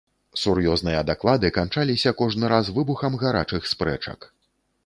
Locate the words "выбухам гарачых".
2.79-3.73